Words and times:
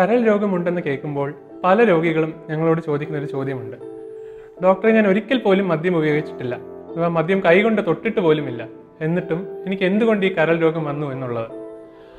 കരൾ 0.00 0.22
രോഗമുണ്ടെന്ന് 0.24 0.80
കേൾക്കുമ്പോൾ 0.80 1.34
പല 1.64 1.84
രോഗികളും 1.84 2.34
ഞങ്ങളോട് 2.50 2.80
ചോദിക്കുന്ന 2.80 3.18
ഒരു 3.20 3.26
ചോദ്യമുണ്ട്. 3.26 3.76
ഡോക്ടറെ 4.64 4.92
ഞാൻ 4.92 5.06
ഒരിക്കൽ 5.06 5.38
പോലും 5.38 5.68
മദ്യം 5.68 5.96
ഉപയോഗിച്ചിട്ടില്ല. 5.96 6.54
അഥവാ 6.90 7.08
മദ്യം 7.08 7.40
കൈകൊണ്ട് 7.40 7.86
തൊട്ടിട്ട് 7.86 8.20
പോലുമില്ല. 8.20 8.68
എന്നിട്ടും 9.00 9.64
എനിക്ക് 9.66 9.82
എന്തുകൊണ്ട് 9.82 10.26
ഈ 10.26 10.34
കരൾ 10.34 10.56
രോഗം 10.56 10.84
വന്നു 10.84 11.12
എന്നുള്ളത്? 11.12 11.50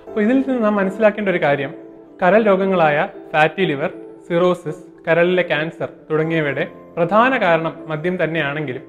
അപ്പോൾ 0.08 0.22
ഇതിൽ 0.22 0.44
നിന്ന് 0.48 0.64
നാം 0.64 0.76
മനസ്സിലാക്കേണ്ട 0.76 1.30
ഒരു 1.30 1.38
കാര്യം 1.38 1.74
കരൾ 2.24 2.44
രോഗങ്ങളായ 2.44 3.08
ഫാറ്റി 3.34 3.62
ലിവർ 3.62 3.92
സിറോസിസ് 4.30 4.84
കരളിലെ 5.08 5.42
ക്യാൻസർ 5.42 5.90
തുടങ്ങിയവയുടെ 6.12 6.68
പ്രധാന 6.98 7.38
കാരണം 7.38 7.86
മദ്യം 7.88 8.24
തന്നെയാണെങ്കിലും 8.24 8.82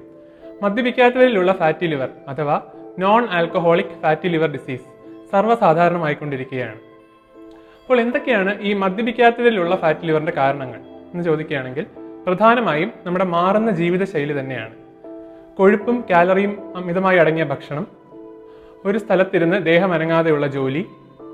മദ്യപിക്കാത്തവരിലുള്ള 0.61 1.51
ഫാറ്റി 1.51 1.85
ലിവർ 1.85 2.09
അഥവാ 2.27 2.61
non 2.99 3.25
alcoholic 3.25 4.01
fatty 4.01 4.27
liver 4.27 4.51
disease 4.51 4.87
സർവസാധാരണമായിക്കൊണ്ടിരിക്കുകയാണ്. 5.31 6.92
അപ്പോൾ 7.83 8.01
എന്തൊക്കെയാണ് 8.01 8.61
ഈ 8.61 8.73
മദ്യപിക്കാത്തതിലുള്ള 8.73 9.75
ഫാറ്റ് 9.75 10.07
ലിവറിന്റെ 10.07 10.31
കാരണങ്ങൾ 10.31 10.79
എന്ന് 11.13 11.23
ചോദിക്കുകയാണെങ്കിൽ 11.23 11.85
പ്രധാനമായും 12.27 12.91
നമ്മുടെ 13.05 13.25
മാറുന്ന 13.25 13.71
ജീവിതശൈലി 13.71 14.39
തന്നെയാണ്. 14.39 14.73
കൊഴുപ്പും 15.57 16.05
കാലറിയും 16.11 16.77
അമിതമായി 16.77 17.17
അടങ്ങിയ 17.17 17.43
ഭക്ഷണം 17.43 17.87
ഒരു 18.85 18.97
സ്ഥലത്തിരുന്ന് 18.97 19.65
ദേഹം 19.65 19.93
അനങ്ങാതെയുള്ള 19.93 20.47
ജോലി 20.47 20.85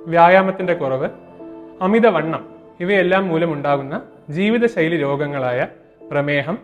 വ്യായാമത്തിന്റെ 0.05 0.73
കുറവ് 0.73 1.09
അമിതവണ്ണം 1.81 2.49
ഇവയെല്ലാം 2.79 3.27
മൂലമുണ്ടാകുന്ന 3.27 4.01
ജീവിതശൈലി 4.29 4.97
രോഗങ്ങളായ 4.97 5.67
പ്രമേഹം 6.11 6.57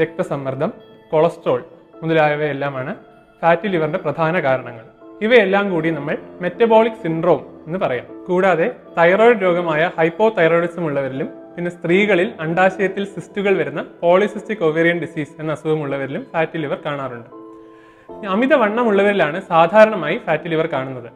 രക്തസമ്മർദ്ദം 0.00 0.72
കൊളസ്ട്രോൾ 1.12 1.64
മുതലായവയെല്ലാമാണ് 2.02 2.96
ഫാറ്റി 3.42 3.68
ലിവറിന്റെ 3.68 3.98
പ്രധാന 3.98 4.40
കാരണങ്ങൾ. 4.40 4.84
ഇവയെല്ലാം 5.22 5.70
കൂടി 5.70 5.90
നമ്മൾ 5.90 6.18
മെറ്റബോളിക് 6.40 7.02
സിൻഡ്രോം 7.02 7.53
എന്ന് 7.66 7.78
പറയാം. 7.78 8.24
കൂടാതെ 8.24 8.76
തൈറോയിഡ് 8.98 9.42
രോഗമായ 9.42 9.90
ഹൈപ്പോ 9.98 10.28
തൈറോയിഡിസം 10.28 10.84
ഉള്ളവരിലും 10.84 11.28
പിന്നെ 11.56 11.70
സ്ത്രീകളിൽ 11.70 12.32
അണ്ടാശയത്തിൽ 12.40 13.04
സിസ്റ്റുകൾ 13.04 13.56
വരുന്ന 13.56 13.84
പോളിസിസ്റ്റിക് 14.02 14.64
ഒവേറിയൻ 14.64 14.98
ഡിസീസ് 14.98 15.40
എന്ന 15.40 15.52
അസുഖമുള്ളവരിലും 15.52 16.26
ഫാറ്റി 16.32 16.58
ലിവർ 16.58 16.78
കാണാറുണ്ട്. 16.86 17.44
അമിതവണ്ണമുള്ളവരിലാണ് 18.26 19.42
സാധാരണമായി 19.48 20.20
ഫാറ്റി 20.26 20.48
ലിവർ 20.48 20.66
കാണുന്നത്. 20.66 21.10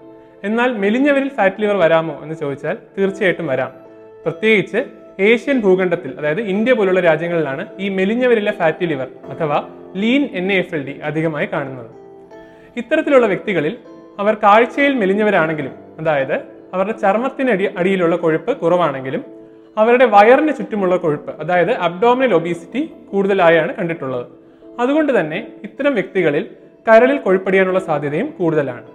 എന്നാൽ 0.44 0.78
മെലിഞ്ഞവരിൽ 0.78 1.28
ഫാറ്റി 1.28 1.60
ലിവർ 1.60 1.76
വരാമോ 1.76 2.20
എന്ന് 2.22 2.34
ചോദിച്ചാൽ 2.34 2.76
തീർച്ചയായിട്ടും 2.98 3.46
വരാം. 3.46 3.72
പ്രത്യേകിച്ച് 4.22 4.84
ഏഷ്യൻ 5.20 5.60
ഭൂഖണ്ഡത്തിൽ 5.60 6.14
അതായത് 6.18 6.40
ഇന്ത്യ 6.40 6.72
പോലുള്ള 6.72 7.00
രാജ്യങ്ങളിലാണ് 7.00 7.66
ഈ 7.78 7.88
മെലിഞ്ഞവരിലെ 7.88 8.52
ഫാറ്റി 8.52 8.86
ലിവർ 8.86 9.08
അഥവാ 9.28 9.68
lean 9.96 10.28
N 10.32 10.52
F 10.52 10.74
L 10.74 10.86
D 10.86 10.98
അധികമായി 10.98 11.46
കാണുന്നത്. 11.46 11.90
ഇത്തരത്തിലുള്ള 12.76 13.26
വ്യക്തികളിൽ 13.26 13.76
അവർ 14.18 14.34
കാഴ്ചയിൽ 14.34 14.94
മെലിഞ്ഞവരാണെങ്കിലും 14.94 15.87
അതായത് 15.98 16.36
അവരുടെ 16.74 16.94
ചർമ്മത്തിന് 16.98 17.50
അടി 17.50 17.68
അടിയിലുള്ള 17.78 18.16
കൊഴുപ്പ് 18.16 18.56
കുറവാണെങ്കിലും 18.56 19.22
അവരുടെ 19.76 20.04
വയറിന് 20.04 20.52
ചുറ്റുമുള്ള 20.58 20.96
കൊഴുപ്പ് 20.96 21.32
അതായത് 21.40 21.72
അബ്ഡോമിനൽ 21.72 22.34
ഒബീസിറ്റി 22.34 22.80
കൂടുതലായാണ് 23.12 23.74
കണ്ടിട്ടുള്ളത്. 23.74 24.26
അതുകൊണ്ട് 24.80 25.20
തന്നെ 25.20 25.38
ഇത്തരം 25.64 25.94
വ്യക്തികളിൽ 25.94 26.44
കരളിൽ 26.88 27.18
കൊഴുപ്പടിയാനുള്ള 27.18 27.80
സാധ്യതയും 27.80 28.34
കൂടുതലാണ്. 28.38 28.86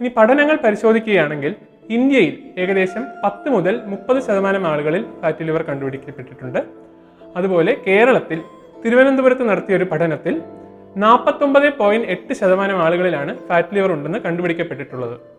ഇനി 0.00 0.08
പഠനങ്ങൾ 0.16 0.56
പരിശോധിക്കുകയാണെങ്കിൽ 0.64 1.54
ഇന്ത്യയിൽ 1.90 2.34
ഏകദേശം 2.58 3.02
പത്ത് 3.24 3.48
മുതൽ 3.48 3.80
മുപ്പത് 3.86 4.22
ശതമാനം 4.22 4.66
ആളുകളിൽ 4.66 5.04
ഫാറ്റി 5.22 5.44
ലിവർ 5.44 5.62
കണ്ടുപിടിക്കപ്പെട്ടിട്ടുണ്ട്. 5.62 6.60
അതുപോലെ 7.36 7.76
കേരളത്തിൽ 7.86 8.42
തിരുവനന്തപുരത്ത് 8.84 9.48
നടത്തിയ 9.48 9.76
ഒരു 9.76 9.84
പഠനത്തിൽ 9.84 10.42
നാൽപ്പത്തൊമ്പത് 10.96 11.72
പോയിന്റ് 11.78 12.08
എട്ട് 12.08 12.32
ശതമാനം 12.32 12.82
ആളുകളിലാണ് 12.82 13.38
ഫാറ്റ് 13.48 13.74
ലിവർ 13.74 13.92
ഉണ്ടെന്ന് 13.92 14.18
കണ്ടുപിടിക്കപ്പെട്ടിട്ടുള്ളത്. 14.18 15.35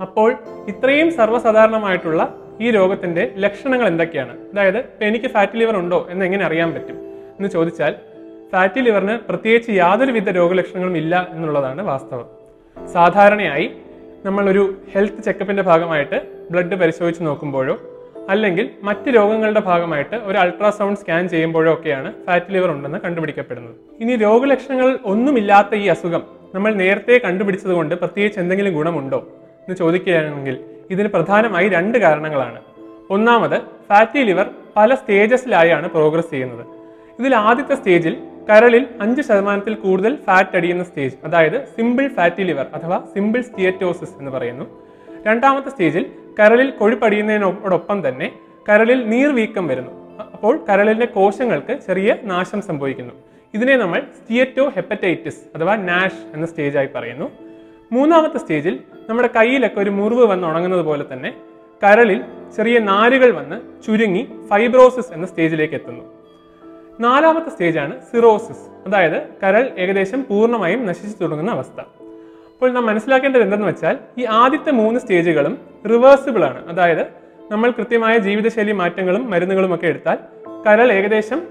അപ്പോൾ 0.00 0.34
ഇത്രയും 0.68 1.12
സർവസാധാരണമായിട്ടുള്ള 1.12 2.34
ഈ 2.60 2.70
രോഗത്തിന്റെ 2.70 3.32
ലക്ഷണങ്ങൾ 3.36 3.86
എന്തൊക്കെയാണ്? 3.86 4.36
അതായത് 4.38 4.84
എനിക്ക് 5.02 5.26
ഫാറ്റ് 5.26 5.56
ലിവർ 5.56 5.76
ഉണ്ടോ 5.76 6.06
എന്ന് 6.10 6.24
എങ്ങനെ 6.24 6.44
അറിയാൻ 6.44 6.72
പറ്റും? 6.72 6.96
എന്ന് 7.10 7.48
ചോദിച്ചാൽ 7.48 7.94
ഫാറ്റി 8.52 8.80
ലിവറിന് 8.80 9.18
പ്രത്യേകിച്ച് 9.28 9.70
യാതൊരുവിധ 9.70 10.30
രോഗലക്ഷണങ്ങളും 10.30 10.96
ഇല്ല 10.96 11.28
എന്നുള്ളതാണ് 11.30 11.82
വാസ്തവം. 11.82 12.26
സാധാരണയായി 12.92 13.70
നമ്മളൊരു 14.24 14.74
ഹെൽത്ത് 14.94 15.22
ചെക്കപ്പിന്റെ 15.22 15.62
ഭാഗമായിട്ട് 15.62 16.22
ബ്ലഡ് 16.50 16.74
പരിശോധിച്ച് 16.74 17.22
നോക്കുമ്പോഴോ 17.22 17.78
അല്ലെങ്കിൽ 18.28 18.70
മറ്റ് 18.82 19.10
രോഗങ്ങളുടെ 19.14 19.60
ഭാഗമായിട്ട് 19.60 20.16
ഒരു 20.16 20.38
അൾട്രാസൗണ്ട് 20.38 21.00
സ്കാൻ 21.00 21.28
ചെയ്യുമ്പോഴോ 21.28 21.72
ഒക്കെയാണ് 21.72 22.12
ഫാറ്റ് 22.26 22.52
ലിവർ 22.52 22.70
ഉണ്ടെന്ന് 22.70 22.98
കണ്ടുപിടിക്കപ്പെടുന്നത്. 22.98 23.74
ഇനി 24.00 24.16
രോഗലക്ഷണങ്ങൾ 24.16 24.98
ഒന്നുമില്ലാത്ത 25.04 25.74
ഈ 25.74 25.86
അസുഖം 25.86 26.22
നമ്മൾ 26.54 26.74
നേരത്തെ 26.74 27.20
കണ്ടുപിടിച്ചത് 27.24 27.72
കൊണ്ട് 27.72 27.94
പ്രത്യേകിച്ച് 27.94 28.40
എന്തെങ്കിലും 28.40 28.74
ഗുണമുണ്ടോ? 28.74 29.28
എന്ന് 29.68 29.78
ചോദിക്കുകയാണെങ്കിൽ 29.78 30.64
ഇതിന് 30.90 31.08
പ്രധാനമായി 31.08 31.68
രണ്ട് 31.68 31.98
കാരണങ്ങളാണ്. 31.98 32.60
ഒന്നാമത് 33.10 33.60
ഫാറ്റി 33.60 34.18
ലിവർ 34.18 34.50
പല 34.76 34.94
സ്റ്റേജസിലായാണ് 34.94 35.88
പ്രോഗ്രസ് 35.88 36.30
ചെയ്യുന്നത്. 36.30 36.66
ഇതിൽ 37.18 37.34
ആദ്യത്തെ 37.34 37.74
സ്റ്റേജിൽ 37.74 38.16
കരളിൽ 38.50 38.86
അഞ്ച് 39.00 39.22
ശതമാനത്തിൽ 39.22 39.74
കൂടുതൽ 39.74 40.16
ഫാറ്റ് 40.26 40.56
അടിയുന്ന 40.56 40.84
സ്റ്റേജ് 40.84 41.14
അതായത് 41.24 41.64
സിമ്പിൾ 41.64 42.08
ഫാറ്റി 42.08 42.42
ലിവർ 42.42 42.66
അഥവാ 42.74 43.02
സിമ്പിൾ 43.14 43.40
സ്റ്റിയറ്റോസിസ് 43.40 44.14
എന്ന് 44.18 44.30
പറയുന്നു. 44.30 44.64
രണ്ടാമത്തെ 45.26 45.68
സ്റ്റേജിൽ 45.68 46.06
കരളിൽ 46.40 46.70
കൊഴുപ്പടിയുന്നതിനോടൊപ്പം 46.70 48.08
തന്നെ 48.08 48.32
കരളിൽ 48.68 49.08
നീർവീക്കം 49.08 49.66
വരുന്നു. 49.66 50.20
അപ്പോൾ 50.20 50.64
കരളിലെ 50.68 51.06
കോശങ്ങൾക്ക് 51.06 51.78
ചെറിയ 51.86 52.16
നാശം 52.22 52.62
സംഭവിക്കുന്നു. 52.62 53.14
ഇതിനെ 53.54 53.76
നമ്മൾ 53.76 54.00
സ്റ്റിയറ്റോ 54.00 54.68
ഹെപ്പറ്റൈറ്റിസ് 54.68 55.56
അഥവാ 55.56 55.76
നാഷ് 55.76 56.34
എന്ന 56.34 56.46
സ്റ്റേജായി 56.46 56.88
പറയുന്നു. 56.94 57.47
മൂന്നാമത്തെ 57.92 58.38
സ്റ്റേജിൽ 58.38 58.80
നമ്മുടെ 59.08 59.30
കയ്യിലൊക്കെ 59.36 59.80
ഒരു 59.80 59.90
മുറിവ് 59.90 60.24
വന്ന് 60.24 60.48
ഉണങ്ങുന്നത് 60.48 60.80
പോലെ 60.80 61.04
തന്നെ 61.12 61.34
കരളിൽ 61.84 62.24
ചെറിയ 62.56 62.78
നാരുകൾ 62.78 63.30
വന്ന് 63.30 63.82
ചുരുങ്ങി 63.86 64.28
ഫൈബ്രോസിസ് 64.50 65.12
എന്ന 65.12 65.26
സ്റ്റേജിലേക്ക് 65.26 65.74
എത്തുന്നു. 65.74 66.04
നാലാമത്തെ 67.00 67.50
സ്റ്റേജാണ് 67.50 68.00
സിറോസിസ്. 68.00 68.88
അതായത് 68.88 69.28
കരൾ 69.42 69.70
ഏകദേശം 69.78 70.26
പൂർണമായും 70.28 70.86
നശിച്ചു 70.86 71.16
തുടങ്ങുന്ന 71.20 71.50
അവസ്ഥ. 71.50 71.80
അപ്പോൾ 71.80 72.70
നാം 72.72 72.86
മനസ്സിലാക്കേണ്ടത് 72.86 73.42
എന്തെന്ന് 73.42 73.66
വെച്ചാൽ 73.66 73.98
ഈ 74.18 74.24
ആദ്യത്തെ 74.24 74.70
മൂന്ന് 74.70 75.00
സ്റ്റേജുകളും 75.00 75.58
റിവേഴ്സിബിൾ 75.90 76.44
ആണ്. 76.44 76.68
അതായത് 76.68 77.06
നമ്മൾ 77.50 77.70
കൃത്യമായ 77.70 78.18
ജീവിതശൈലി 78.18 78.72
മാറ്റങ്ങളും 78.72 79.30
മരുന്നുകളും 79.30 79.74
ഒക്കെ 79.74 79.86
എടുത്താൽ 79.86 80.18
കരൾ 80.66 80.92
ഏകദേശം 80.92 81.42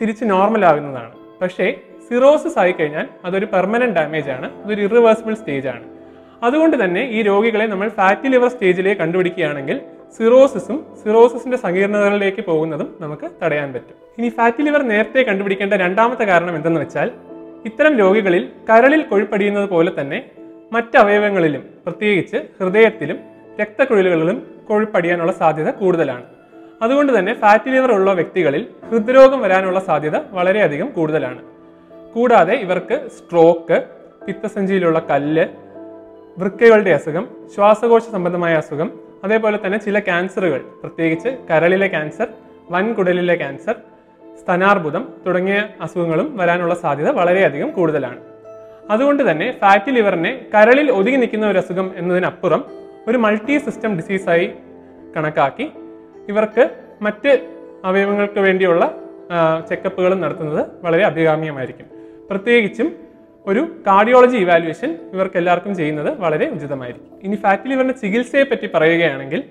തിരിച്ച് 0.00 0.24
നോർമൽ 0.24 0.64
ആകുന്നതാണ്. 0.64 1.12
പക്ഷേ 1.42 1.80
സിറോസിസ് 2.08 2.58
ആയി 2.58 2.72
കഴിഞ്ഞാൽ 2.72 3.06
അതൊരു 3.24 3.46
പെർമനന്റ് 3.46 3.96
ഡാമേജ് 3.96 4.30
ആണ് 4.30 4.50
അതൊരു 4.64 4.80
ഇറിവേഴ്സിബിൾ 4.80 5.34
സ്റ്റേജ് 5.34 5.68
ആണ്. 5.68 5.84
അതുകൊണ്ട് 6.42 6.84
തന്നെ 6.84 7.02
ഈ 7.10 7.22
രോഗികളെ 7.22 7.66
നമ്മൾ 7.66 7.88
ഫാറ്റി 7.88 8.28
ലിവർ 8.28 8.48
സ്റ്റേജിലേ 8.48 8.94
കണ്ടുപിടിക്കുകയാണെങ്കിൽ 8.94 9.80
സിറോസിസും 10.16 10.86
സിറോസിസിന്റെ 11.02 11.56
സങ്കീർണതകളിലേക്ക് 11.56 12.40
പോകുന്നതും 12.40 12.94
നമുക്ക് 13.00 13.30
തടയാൻ 13.42 13.72
പറ്റും. 13.72 13.96
ഇനി 14.18 14.28
ഫാറ്റി 14.28 14.62
ലിവർ 14.62 14.82
നേരത്തെ 14.82 15.22
കണ്ടുപിടിക്കേണ്ട 15.22 15.74
രണ്ടാമത്തെ 15.74 16.24
കാരണം 16.24 16.56
എന്തെന്ന് 16.56 16.80
വെച്ചാൽ 16.80 17.12
ഇത്തരം 17.64 17.98
രോഗികളിൽ 17.98 18.48
കരളിൽ 18.70 19.02
കൊഴുപ്പടിയുന്നത് 19.02 19.68
പോലെ 19.68 19.92
തന്നെ 20.00 20.18
മറ്റ് 20.72 20.96
അവയവങ്ങളിലും 20.98 21.62
പ്രത്യേകിച്ച് 21.84 22.36
ഹൃദയത്തിലും 22.58 23.18
രക്തക്കുഴലുകളിലും 23.60 24.46
കൊഴുപ്പടിയാനുള്ള 24.68 25.32
സാധ്യത 25.32 25.70
കൂടുതലാണ്. 25.70 26.24
അതുകൊണ്ട് 26.82 27.18
തന്നെ 27.18 27.34
ഫാറ്റി 27.34 27.70
ലിവർ 27.70 27.92
ഉള്ള 27.92 28.12
വ്യക്തികളിൽ 28.12 28.66
ഹൃദ്രോഗം 28.90 29.40
വരാനുള്ള 29.40 29.80
സാധ്യത 29.80 30.16
വളരെയധികം 30.30 30.88
കൂടുതലാണ്. 30.88 31.57
കൂടാതെ 32.14 32.54
ഇവർക്ക് 32.54 32.96
സ്ട്രോക്ക് 33.16 33.78
പിത്തസഞ്ചിയിലുള്ള 34.26 34.98
കല്ല് 35.10 35.44
വൃക്കകളുടെ 36.38 36.90
അസുഖം 36.90 37.24
ശ്വാസകോശ 37.54 38.02
സംബന്ധമായ 38.02 38.54
അസുഖം 38.54 38.88
അതേപോലെ 39.24 39.58
തന്നെ 39.66 39.78
ചില 39.78 39.98
ക്യാൻസറുകൾ 39.98 40.60
പ്രത്യേകിച്ച് 40.82 41.28
കരളിലെ 41.50 41.86
ക്യാൻസർ 41.86 42.28
വൻകുടലിലെ 42.70 43.34
ക്യാൻസർ 43.34 43.76
സ്തനാർബുദം 44.40 45.04
തുടങ്ങിയ 45.26 45.68
അസുഖങ്ങളും 45.80 46.36
വരാനുള്ള 46.36 46.74
സാധ്യത 46.74 47.10
വളരെയധികം 47.10 47.70
കൂടുതലാണ്. 47.70 48.20
അതുകൊണ്ട് 48.90 49.30
തന്നെ 49.30 49.58
ഫാറ്റി 49.60 49.90
ലിവറിനെ 49.90 50.32
കരളിൽ 50.54 50.90
ഒതുങ്ങി 50.90 51.16
നിൽക്കുന്ന 51.16 51.46
ഒരു 51.46 51.58
അസുഖം 51.58 51.92
എന്നതിനപ്പുറം 51.96 52.64
ഒരു 53.08 53.18
മൾട്ടി 53.18 53.58
സിസ്റ്റം 53.58 53.96
ഡിസീസായി 53.96 54.46
കണക്കാക്കി 55.16 55.72
ഇവർക്ക് 56.28 56.70
മറ്റ് 57.02 57.32
അവയവങ്ങൾക്ക് 57.84 58.40
വേണ്ടിയുള്ള 58.40 58.84
ചെക്കപ്പുകളും 59.68 60.20
നടത്തുന്നത് 60.20 60.62
വളരെ 60.84 61.04
അഭികാമ്യമായിരിക്കും. 61.04 61.97
പ്രത്യേകിച്ചും 62.30 62.92
ഒരു 63.46 63.60
കാർഡിയോളജി 63.86 64.36
ഇവാലുവേഷൻ 64.36 64.98
ഇവർക്ക് 65.12 65.36
എല്ലാവർക്കും 65.36 65.76
ചെയ്യുന്നത് 65.76 66.18
വളരെ 66.18 66.48
ഉചിതമായിരിക്കും. 66.48 67.20
ഇനി 67.22 67.36
ഫാറ്റി 67.36 67.68
ലിവറിന്റെ 67.68 67.94
ചികിത്സയെ 67.94 68.42
പറ്റി 68.42 68.68
പറയുകയാണെങ്കിൽ 68.74 69.42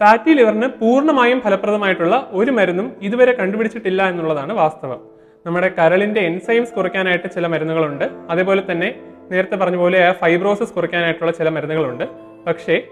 ഫാറ്റി 0.00 0.30
ലിവറിന് 0.30 0.66
പൂർണമായും 0.66 1.40
ഫലപ്രദമായിട്ടുള്ള 1.40 2.28
ഒരു 2.32 2.50
മരുന്നും 2.50 2.96
ഇതുവരെ 3.02 3.32
കണ്ടുപിടിച്ചിട്ടില്ല 3.32 4.08
എന്നുള്ളതാണ് 4.08 4.52
വാസ്തവം. 4.52 5.00
നമ്മുടെ 5.46 5.68
കരളിന്റെ 5.68 6.20
എൻസൈംസ് 6.20 6.72
കുറയ്ക്കാനായിട്ട് 6.72 7.28
ചില 7.34 7.46
മരുന്നുകളുണ്ട്. 7.46 8.10
അതേപോലെ 8.30 8.62
തന്നെ 8.72 8.94
നേരത്തെ 9.30 9.56
പറഞ്ഞ 9.56 9.76
പോലെ 9.76 10.12
ഫൈബ്രോസിസ് 10.12 10.72
കുറയ്ക്കാനായിട്ടുള്ള 10.72 11.32
ചില 11.32 11.48
മരുന്നുകളുണ്ട്. 11.48 12.04
പക്ഷേ 12.46 12.82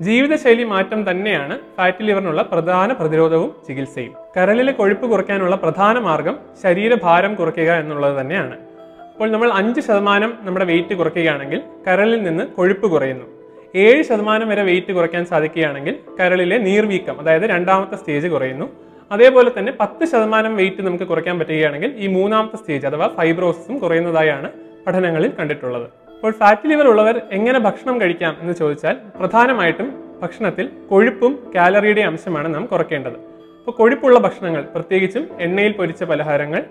ജീവിതശൈലി 0.00 0.64
മാറ്റം 0.64 1.10
തന്നെയാണ് 1.10 1.58
ഫാറ്റി 1.76 2.02
ലിവറിനുള്ള 2.02 2.42
പ്രധാന 2.42 2.92
പ്രതിരോധവും 2.92 3.56
ചികിത്സയും. 3.68 4.14
കരളിലെ 4.36 4.72
കൊഴുപ്പ് 4.72 5.06
കുറയ്ക്കാനുള്ള 5.10 5.56
പ്രധാന 5.56 5.98
മാർഗം 5.98 6.38
ശരീരഭാരം 6.62 7.34
കുറയ്ക്കുക 7.34 7.72
എന്നുള്ളത് 7.72 8.20
തന്നെയാണ്. 8.20 8.71
അപ്പോൾ 9.14 9.28
നമ്മൾ 9.30 9.48
അഞ്ച് 9.52 9.80
ശതമാനം 9.80 10.30
നമ്മുടെ 10.42 10.64
വെയിറ്റ് 10.64 10.94
കുറയ്ക്കുകയാണെങ്കിൽ 10.94 11.60
കരളിൽ 11.86 12.22
നിന്ന് 12.22 12.44
കൊഴുപ്പ് 12.56 12.86
കുറയുന്നു. 12.92 13.26
ഏഴ് 13.74 14.02
ശതമാനം 14.02 14.48
വരെ 14.48 14.62
വെയിറ്റ് 14.62 14.92
കുറയ്ക്കാൻ 14.92 15.26
സാധിക്കുകയാണെങ്കിൽ 15.26 15.94
കരളിലെ 16.20 16.58
നീർവീക്കം 16.58 17.20
അതായത് 17.20 17.42
രണ്ടാമത്തെ 17.42 17.96
സ്റ്റേജ് 17.96 18.28
കുറയുന്നു. 18.28 18.66
അതേപോലെ 19.10 19.50
തന്നെ 19.58 19.72
പത്ത് 19.80 20.04
ശതമാനം 20.04 20.52
വെയിറ്റ് 20.56 20.82
നമുക്ക് 20.82 21.04
കുറയ്ക്കാൻ 21.04 21.38
പറ്റുകയാണെങ്കിൽ 21.38 21.90
ഈ 21.96 22.06
മൂന്നാമത്തെ 22.06 22.56
സ്റ്റേജ് 22.56 22.86
അഥവാ 22.86 23.08
ഫൈബ്രോസിസും 23.18 23.78
കുറയുന്നതായാണ് 23.78 24.50
പഠനങ്ങളിൽ 24.86 25.32
കണ്ടിട്ടുള്ളത്. 25.38 25.86
അപ്പോൾ 26.14 26.32
ഫാറ്റ് 26.40 26.68
ലിവർ 26.70 26.86
ഉള്ളവർ 26.86 27.16
എങ്ങനെ 27.32 27.58
ഭക്ഷണം 27.58 28.00
കഴിക്കാം 28.00 28.36
എന്ന് 28.40 28.54
ചോദിച്ചാൽ 28.54 28.96
പ്രധാനമായിട്ടും 29.20 29.88
ഭക്ഷണത്തിൽ 30.22 30.66
കൊഴുപ്പും 30.90 31.32
കാലറിയുടെ 31.56 32.00
അംശമാണ് 32.00 32.54
നാം 32.54 32.66
കുറയ്ക്കേണ്ടത്. 32.66 33.16
അപ്പോൾ 33.58 33.74
കൊഴുപ്പുള്ള 33.78 34.18
ഭക്ഷണങ്ങൾ 34.18 34.62
പ്രത്യേകിച്ചും 34.74 35.24
എണ്ണയിൽ 35.40 35.72
പൊരിച്ച 35.72 36.04
പലഹാരങ്ങൾ 36.04 36.64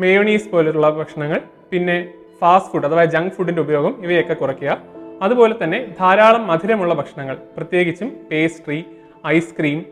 മേയോണീസ് 0.00 0.48
പോലുള്ള 0.50 0.90
ഭക്ഷണങ്ങൾ 0.90 1.40
പിന്നെ 1.72 2.12
ഫാസ്റ്റ് 2.40 2.72
ഫുഡ് 2.72 2.86
അഥവാ 2.86 3.04
ജങ്ക് 3.04 3.32
ഫുഡിന്റെ 3.32 3.62
ഉപയോഗം 3.62 4.04
ഇവയൊക്കെ 4.04 4.34
കുറയ്ക്കുക. 4.34 4.78
അതുപോലെ 5.22 5.54
തന്നെ 5.62 5.94
ധാരാളം 6.00 6.46
മധുരമുള്ള 6.46 6.94
ഭക്ഷണങ്ങൾ 6.94 7.36
പ്രത്യേകിച്ചും 7.56 8.08
പേസ്ട്രി 8.30 8.84
ഐസ്ക്രീം 9.26 9.84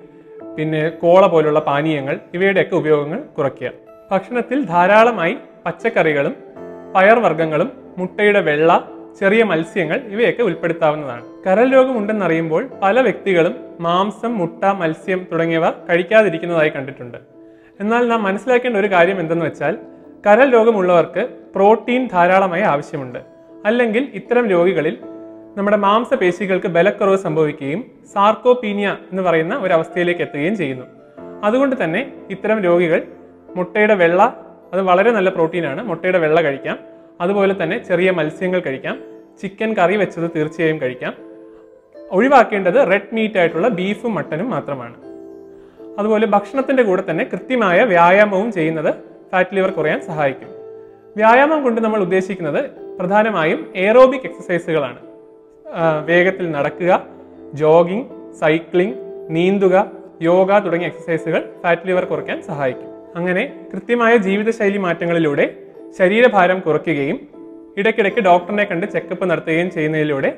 പിന്നെ 0.59 0.89
കോള 0.89 1.27
പോലുള്ള 1.27 1.61
പാനീയങ്ങൾ 1.61 2.21
ഇവയുടെയൊക്കെ 2.35 2.77
ഉപയോഗങ്ങൾ 2.77 3.21
കുറയ്ക്കുക. 3.39 3.71
ഭക്ഷണത്തിൽ 4.11 4.65
ധാരാളമായി 4.65 5.37
പച്ചക്കറികളും 5.67 6.37
പയർവർഗങ്ങളും 6.97 7.73
മുട്ടയുടെ 7.99 8.41
വെള്ള 8.41 8.89
ചെറിയ 9.21 9.43
മത്സ്യങ്ങൾ 9.43 9.99
ഇവയൊക്കെ 10.09 10.43
ഉൾപ്പെടുത്താവുന്നതാണ്. 10.43 11.25
കരൽ 11.47 11.73
രോഗം 11.75 11.99
ഉണ്ടെന്നറിയുമ്പോൾ 11.99 12.71
പല 12.83 13.01
വ്യക്തികളും 13.01 13.55
മാംസം 13.81 14.39
മുട്ട 14.39 14.65
മത്സ്യം 14.65 15.27
തുടങ്ങിയവ 15.33 15.71
കഴിക്കാതിരിക്കുന്നതായി 15.71 16.69
കണ്ടിട്ടുണ്ട്. 16.69 17.19
എന്നാൽ 17.81 18.09
നാം 18.09 18.23
മനസ്സിലാക്കേണ്ട 18.23 18.77
ഒരു 18.77 18.87
കാര്യം 18.87 19.21
എന്തെന്ന് 19.21 19.45
വെച്ചാൽ 19.45 19.79
കരൾ 20.27 20.51
രോഗമുള്ളവർക്ക് 20.51 21.29
പ്രോട്ടീൻ 21.55 22.09
ധാരാളമായി 22.13 22.63
ആവശ്യമുണ്ട്. 22.63 23.19
അല്ലെങ്കിൽ 23.67 24.09
ഇത്തരം 24.15 24.47
രോഗികളിൽ 24.47 24.99
നമ്മുടെ 25.57 25.77
മാംസപേശികൾക്ക് 25.77 26.67
ബലക്കുറവ് 26.67 27.17
സംഭവിക്കുകയും 27.17 27.85
സാർക്കോപീനിയ 28.15 28.97
എന്ന് 29.11 29.23
പറയുന്ന 29.23 29.57
ഒരു 29.57 29.73
അവസ്ഥയിലേക്ക് 29.73 30.21
എത്തുകയും 30.21 30.57
ചെയ്യുന്നു. 30.57 30.87
അതുകൊണ്ട് 31.45 31.85
തന്നെ 31.85 32.13
ഇത്തരം 32.31 32.61
രോഗികൾ 32.61 33.03
മുട്ടയുടെ 33.57 33.95
വെള്ള 33.95 34.47
അത് 34.73 34.83
വളരെ 34.83 35.11
നല്ല 35.11 35.31
പ്രോട്ടീനാണ് 35.31 35.83
മുട്ടയുടെ 35.83 36.19
വെള്ള 36.19 36.41
കഴിക്കാം. 36.41 36.79
അതുപോലെ 37.21 37.63
തന്നെ 37.63 37.85
ചെറിയ 37.85 38.11
മത്സ്യങ്ങൾ 38.11 38.61
കഴിക്കാം. 38.61 39.01
ചിക്കൻ 39.43 39.75
കറി 39.75 39.97
വെച്ചത് 39.97 40.31
തീർച്ചയായും 40.37 40.81
കഴിക്കാം. 40.81 41.15
ഒഴിവാക്കേണ്ടത് 42.11 42.93
റെഡ് 42.93 43.15
മീറ്റ് 43.15 43.39
ആയിട്ടുള്ള 43.39 43.69
ബീഫും 43.69 44.15
മട്ടനും 44.15 44.51
മാത്രമാണ്. 44.51 44.95
അതുപോലെ 45.99 46.27
ഭക്ഷണത്തിന്റെ 46.27 46.83
കൂടെ 46.83 47.03
തന്നെ 47.11 47.25
കൃത്യമായ 47.33 47.85
വ്യായാമവും 47.85 48.53
ചെയ്യുന്നത് 48.53 49.12
ഫാറ്റ് 49.33 49.55
ലിവർ 49.57 49.71
കുറയാൻ 49.77 50.01
സഹായിക്കും. 50.09 50.49
വ്യായാമം 51.19 51.61
കൊണ്ട് 51.65 51.79
നമ്മൾ 51.85 52.01
ഉദ്ദേശിക്കുന്നത് 52.07 52.61
പ്രധാനമായും 52.99 53.61
എയറോബിക് 53.83 54.27
എക്സസൈസുകളാണ് 54.29 55.01
വേഗത്തിൽ 56.09 56.47
നടക്കുക 56.57 56.93
ജോഗിംഗ് 57.61 58.07
സൈക്ലിംഗ് 58.41 58.97
നീന്തുക 59.37 59.77
യോഗ 60.29 60.59
തുടങ്ങിയ 60.65 60.89
എക്സസൈസുകൾ 60.93 61.41
ഫാറ്റ് 61.63 61.87
ലിവർ 61.89 62.05
കുറയ്ക്കാൻ 62.11 62.39
സഹായിക്കും. 62.49 62.89
അങ്ങനെ 63.19 63.45
കൃത്യമായ 63.73 64.13
ജീവിതശൈലി 64.27 64.79
മാറ്റങ്ങളിലൂടെ 64.87 65.47
ശരീരഭാരം 65.99 66.59
കുറയ്ക്കുകയും 66.67 67.19
ഇടയ്ക്കിടയ്ക്ക് 67.81 68.23
ഡോക്ടറിനെ 68.29 68.65
കണ്ട് 68.71 68.87
ചെക്കപ്പ് 68.95 69.25
നടത്തുകയും 69.31 69.71
ചെയ്യുന്നതിലൂടെ 69.77 70.31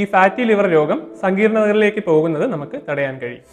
ഈ 0.00 0.04
ഫാറ്റി 0.12 0.42
ലിവർ 0.50 0.66
രോഗം 0.76 0.98
സങ്കീർണതകളിലേക്ക് 1.22 2.02
പോകുന്നത് 2.10 2.46
നമുക്ക് 2.54 2.78
തടയാൻ 2.88 3.14
കഴിയും. 3.22 3.44